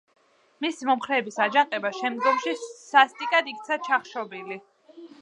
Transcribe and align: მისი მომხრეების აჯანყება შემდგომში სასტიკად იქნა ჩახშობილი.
მისი 0.65 0.87
მომხრეების 0.89 1.37
აჯანყება 1.45 1.93
შემდგომში 1.99 2.57
სასტიკად 2.65 3.55
იქნა 3.55 3.81
ჩახშობილი. 3.91 4.63